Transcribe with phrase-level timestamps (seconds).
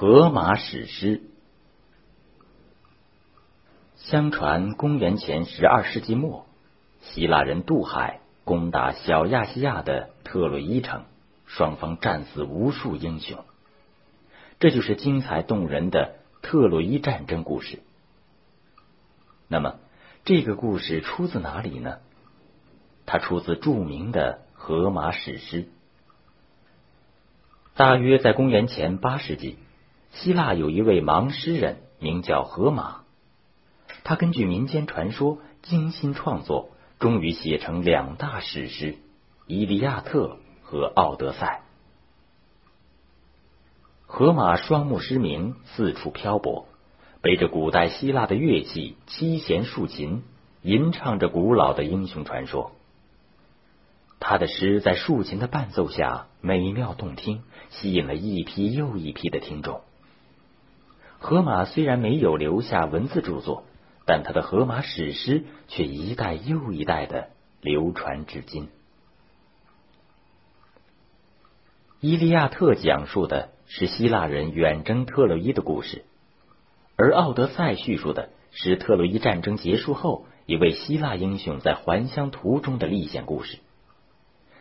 [0.00, 1.22] 荷马史诗。
[3.96, 6.46] 相传公元前十二世纪末，
[7.00, 11.02] 希腊人渡海攻打小亚细亚的特洛伊城，
[11.46, 13.44] 双方战死无数英雄。
[14.60, 17.80] 这就是精彩动人的特洛伊战争故事。
[19.48, 19.80] 那么，
[20.24, 21.98] 这个故事出自哪里呢？
[23.04, 25.66] 它出自著名的荷马史诗。
[27.74, 29.58] 大约在公元前八世纪，
[30.12, 33.02] 希腊有一位盲诗人，名叫荷马。
[34.04, 38.92] 他根据民间传说精心创作，终于写成两大史诗
[39.46, 41.62] 《伊利亚特》和《奥德赛》。
[44.06, 46.66] 荷马双目失明，四处漂泊，
[47.20, 50.22] 背着古代希腊的乐器七弦竖琴，
[50.62, 52.72] 吟唱着古老的英雄传说。
[54.20, 59.82] 他的诗在竖琴的伴奏下美妙动听，吸引了一批又一批的听众。
[61.18, 63.64] 荷马虽然没有留下文字著作，
[64.06, 67.28] 但他的荷马史诗却一代又一代的
[67.60, 68.66] 流传至今。
[72.00, 76.04] 《伊利亚特》讲述的是希腊人远征特洛伊的故事，
[76.96, 83.58] 而《奥德赛》叙述的是特洛伊战争结束后一位希腊英雄在还乡途中的历险故事。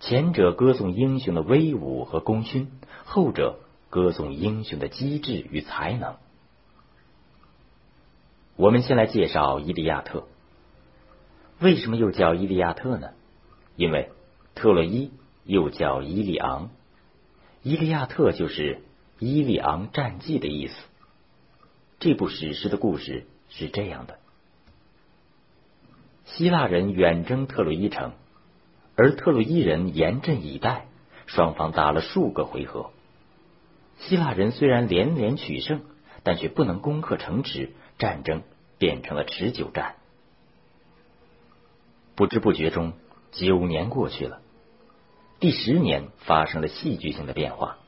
[0.00, 2.70] 前者歌颂英雄的威武和功勋，
[3.04, 3.58] 后者
[3.90, 6.16] 歌颂英雄的机智与才能。
[8.58, 10.18] 我们先来介绍《伊利亚特》。
[11.60, 13.10] 为什么又叫《伊利亚特》呢？
[13.76, 14.10] 因为
[14.56, 15.12] 特洛伊
[15.44, 16.66] 又叫伊利昂，
[17.62, 18.74] 《伊利亚特》就是
[19.20, 20.74] 《伊利昂战记》的意思。
[22.00, 24.18] 这部史诗的故事是这样的：
[26.24, 28.10] 希腊人远征特洛伊城。
[28.96, 30.86] 而特洛伊人严阵以待，
[31.26, 32.90] 双方打了数个回合。
[33.98, 35.82] 希腊人虽然连连取胜，
[36.24, 38.42] 但却不能攻克城池，战争
[38.78, 39.96] 变成了持久战。
[42.14, 42.94] 不知不觉中，
[43.32, 44.40] 九年过去了。
[45.40, 47.78] 第十年发生了戏剧性的变化。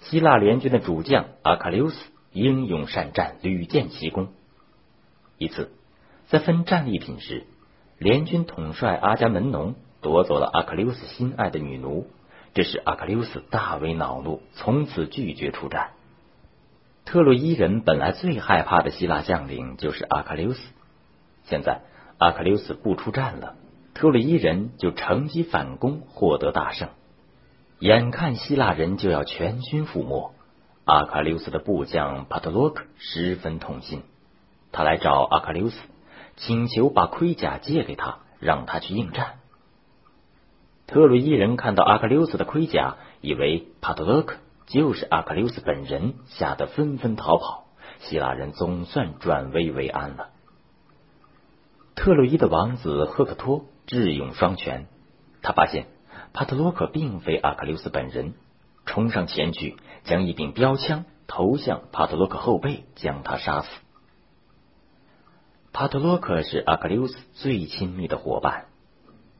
[0.00, 1.96] 希腊联军的主将阿喀琉斯
[2.32, 4.32] 英勇善战，屡建奇功。
[5.38, 5.70] 一次，
[6.28, 7.46] 在分战利品时，
[7.98, 9.74] 联军统帅阿伽门农。
[10.00, 12.08] 夺走了阿喀琉斯心爱的女奴，
[12.54, 15.92] 这使阿喀琉斯大为恼怒，从此拒绝出战。
[17.04, 20.60] 特洛伊人本来最害怕的希腊将领就是阿喀琉斯，
[21.44, 21.82] 现在
[22.18, 23.56] 阿喀琉斯不出战了，
[23.92, 26.88] 特洛伊人就乘机反攻，获得大胜。
[27.80, 30.32] 眼看希腊人就要全军覆没，
[30.84, 34.02] 阿喀琉斯的部将帕特洛克十分痛心，
[34.70, 35.78] 他来找阿喀琉斯，
[36.36, 39.34] 请求把盔甲借给他，让他去应战。
[40.86, 44.36] 特洛伊人看到阿喀琉斯的盔甲，以为帕特洛克
[44.66, 47.66] 就是阿喀琉斯本人，吓得纷纷逃跑。
[48.00, 50.30] 希腊人总算转危为安了。
[51.94, 54.88] 特洛伊的王子赫克托智勇双全，
[55.40, 55.86] 他发现
[56.32, 58.34] 帕特洛克并非阿喀琉斯本人，
[58.86, 63.68] 冲上前去，将一柄标枪投向帕特洛克后背，将他杀死。
[65.72, 68.66] 帕特洛克是阿喀琉斯最亲密的伙伴。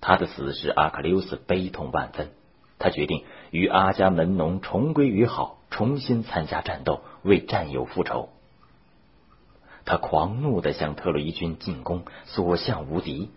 [0.00, 2.32] 他的死使阿喀琉斯悲痛万分，
[2.82, 8.28] 他决定与阿伽门农重归于好，重新参加战斗，为战友复仇。
[9.84, 13.30] 他狂怒的向特洛伊军进攻，所向无敌。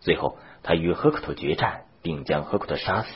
[0.00, 3.08] 最后，他与赫克托决战，并将赫克托杀死。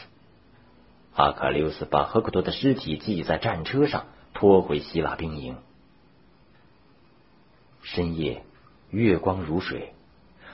[1.14, 5.58] 阿喀琉斯把赫克托的尸体系在战车上，拖回希腊兵营。
[7.82, 8.42] 深夜，
[8.90, 9.92] 月光如水，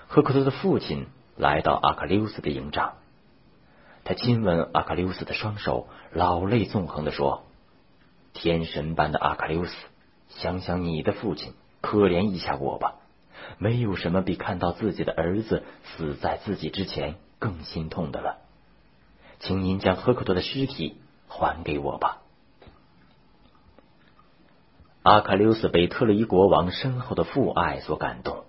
[0.08, 1.06] 赫克托的父亲。
[1.36, 2.94] 来到阿喀琉斯的营帐，
[4.04, 7.44] 他亲吻阿喀琉斯的双手，老泪纵横的说
[8.34, 9.74] ：“天神般的阿喀琉斯，
[10.28, 12.96] 想想你的父亲，可怜一下我吧。
[13.58, 18.38] 没有什么比看到自己的儿子死在自己之前更心痛的了。
[19.40, 22.18] 请您将赫克托的尸体还给我吧。”
[25.02, 28.44] 阿喀琉斯被特洛伊国王深厚的父爱所感动。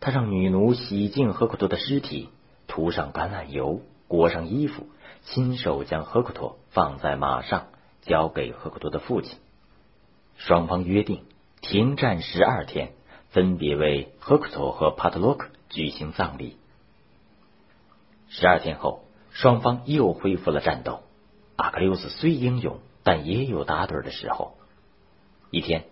[0.00, 2.30] 他让女奴洗净赫克托的尸体，
[2.66, 4.88] 涂上橄榄油，裹上衣服，
[5.22, 7.68] 亲手将赫克托放在马上，
[8.02, 9.38] 交给赫克托的父亲。
[10.36, 11.22] 双方约定
[11.60, 12.90] 停战十二天，
[13.28, 16.56] 分别为赫克托和帕特洛克举行葬礼。
[18.26, 21.02] 十二天后，双方又恢复了战斗。
[21.54, 24.54] 阿克琉斯虽英勇，但也有打盹的时候。
[25.52, 25.84] 一天，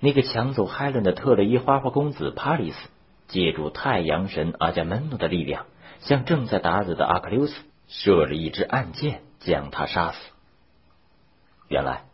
[0.00, 2.88] 那个抢走海伦的特洛伊花花公子帕里斯。
[3.28, 5.66] 借助太阳神阿伽门诺的力量，
[6.00, 7.54] 向正在打盹的阿克琉斯
[7.88, 10.18] 射了一支暗箭，将他杀死。
[11.68, 12.04] 原来，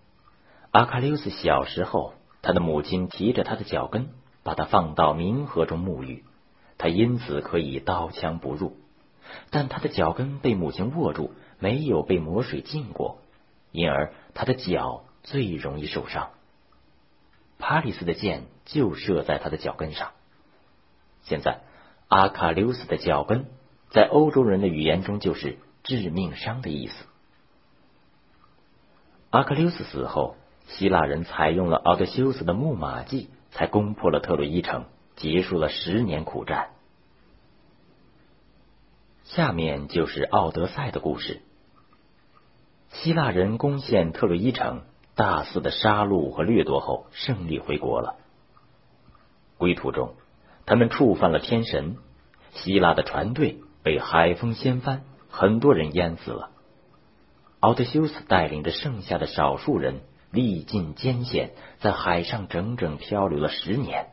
[0.70, 4.08] 阿喀琉斯小时候，他的母亲提着他的脚跟，
[4.42, 6.24] 把他放到冥河中沐浴，
[6.78, 8.76] 他因此可以刀枪不入。
[9.50, 13.18] 但他的脚跟被母亲握住，没有被魔水浸过，
[13.72, 16.30] 因而他的脚最容易受伤。
[17.58, 20.10] 帕里斯的箭就射在他的脚跟上。
[21.22, 21.60] 现在，
[22.08, 23.46] 阿卡琉斯的脚跟
[23.90, 27.06] 在欧洲人的语言中就是致命伤的意思。
[29.30, 30.36] 阿克琉斯死后，
[30.68, 34.86] 希腊人采用了奥德修斯的木马计，才攻破了特洛伊城，
[35.16, 36.70] 结束了十年苦战。
[39.24, 41.42] 下面就是奥德赛的故事。
[42.90, 44.82] 希腊人攻陷特洛伊城，
[45.14, 48.16] 大肆的杀戮和掠夺后，胜利回国了。
[49.58, 50.14] 归途中，
[50.64, 51.96] 他们触犯了天神，
[52.52, 56.50] 希腊的船队被海风掀翻，很多人淹死了。
[57.60, 60.00] 奥德修斯带领着剩下的少数人，
[60.32, 64.08] 历尽艰险，在海上整整漂流了十年。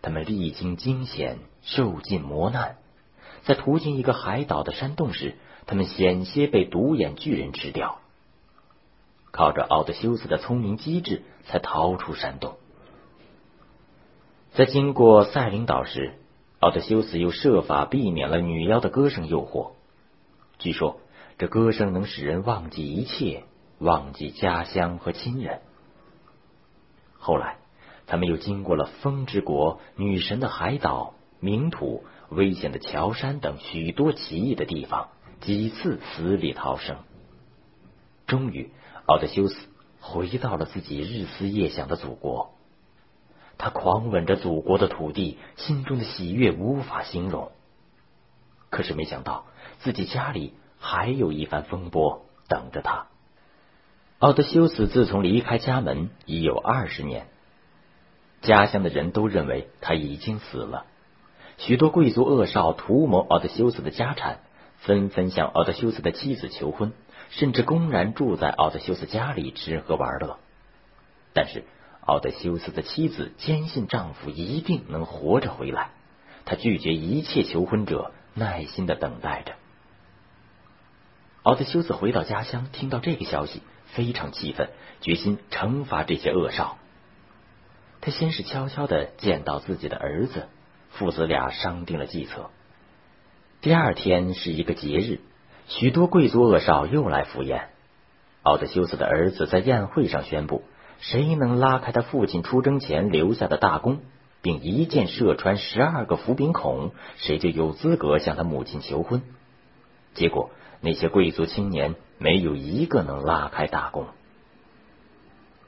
[0.00, 2.78] 他们历经惊险，受尽磨难。
[3.42, 5.34] 在途经一个海岛的山洞时，
[5.66, 7.98] 他们险些被独眼巨人吃掉。
[9.30, 12.56] 靠着奥德修斯的聪明机智，才逃出山洞。
[14.54, 16.14] 在经过塞林岛时，
[16.64, 19.72] 奥德修斯又设法避免了女妖的歌声诱惑。
[20.58, 20.98] 据说，
[21.36, 23.44] 这歌声能使人忘记一切，
[23.80, 25.60] 忘记家乡和亲人。
[27.18, 27.58] 后来，
[28.06, 31.12] 他们又经过了风之国、女神的海岛、
[31.42, 32.02] 冥土。
[32.30, 35.10] 危险的桥山等许多奇异的地方，
[35.42, 36.96] 几次死里逃生。
[38.26, 38.70] 终于，
[39.04, 39.54] 奥德修斯
[40.00, 42.53] 回到了自己日思夜想的祖国。
[43.58, 47.52] 他狂吻着祖国的土地，心中的喜悦无法形容。
[48.70, 49.46] 可是没想到，
[49.78, 53.06] 自己家里还有一番风波等着他。
[54.18, 57.26] 奥德修斯自从离开家门已有二十年，
[58.40, 60.86] 家乡的人都认为他已经死了。
[61.58, 64.40] 许多贵族恶少图谋奥德修斯的家产，
[64.78, 66.92] 纷纷向奥德修斯的妻子求婚，
[67.30, 70.38] 甚至公然住在奥德修斯家里吃喝玩乐。
[71.32, 71.64] 但是
[72.06, 75.90] 奥德修斯的妻子坚信丈夫一定能活着回来，
[76.44, 79.54] 她拒绝一切求婚者，耐心的等待着。
[81.42, 84.70] 奥德修斯回到家乡，听到这个消息，非常气愤，
[85.00, 86.78] 决心惩罚这些恶少。
[88.00, 90.48] 他先是悄悄的见到自己的儿子。
[90.90, 92.50] 父子俩商定了计策。
[93.60, 95.18] 第二天是一个节日，
[95.66, 97.70] 许多贵族恶少又来赴宴。
[98.44, 100.62] 奥德修斯的儿子在宴会上宣布：
[101.00, 104.00] 谁能拉开他父亲出征前留下的大弓，
[104.42, 109.22] 并一箭射穿十二个伏柄孔，谁就有资格向他母亲求婚。
[110.14, 110.50] 结果，
[110.80, 114.06] 那些贵族青年没有一个能拉开大弓。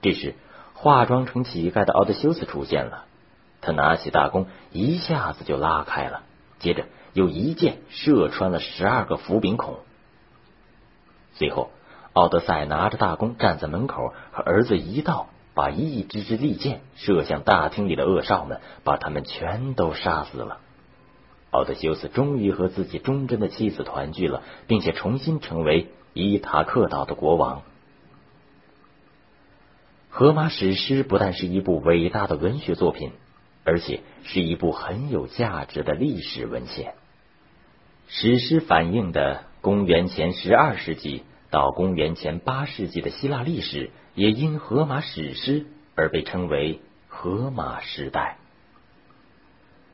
[0.02, 0.34] 这时，
[0.74, 3.04] 化妆成乞丐的奥德修斯出现了。
[3.60, 6.22] 他拿起大弓，一下子就拉开了，
[6.60, 6.84] 接着
[7.14, 9.78] 又一箭射穿了十二个伏柄孔。
[11.34, 11.70] 随后，
[12.16, 20.60] 奥德赛拿着大弓站在门口，和儿子一道把一支支利箭射向大厅里的恶少们，把他们全都杀死了。
[21.50, 27.60] 奥德修斯终于和自己忠贞的妻子团聚了，并且重新成为伊塔克岛的国王。
[30.08, 33.12] 荷马史诗不但是一部伟大的文学作品。
[33.68, 36.94] 而且是一部很有价值的历史文献。
[38.06, 48.38] 史诗反映的公元前十二世纪到公元前八世纪的希腊历史，也因荷马史诗而被称为荷马时代。